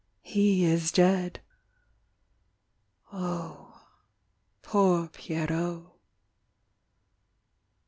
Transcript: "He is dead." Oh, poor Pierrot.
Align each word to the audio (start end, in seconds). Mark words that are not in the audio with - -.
"He 0.23 0.65
is 0.65 0.91
dead." 0.91 1.41
Oh, 3.13 3.85
poor 4.63 5.07
Pierrot. 5.09 5.91